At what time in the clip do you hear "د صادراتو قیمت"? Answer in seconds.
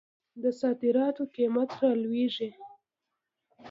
0.41-1.69